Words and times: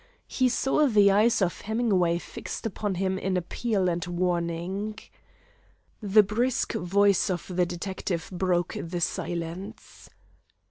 He 0.25 0.49
saw 0.49 0.87
the 0.87 1.11
eyes 1.11 1.43
of 1.43 1.61
Hemingway 1.61 2.17
fixed 2.17 2.65
upon 2.65 2.95
him 2.95 3.19
in 3.19 3.37
appeal 3.37 3.87
and 3.87 4.03
warning. 4.03 4.97
The 6.01 6.23
brisk 6.23 6.73
voice 6.73 7.29
of 7.29 7.45
the 7.55 7.67
detective 7.67 8.27
broke 8.33 8.75
the 8.81 8.99
silence. 8.99 10.09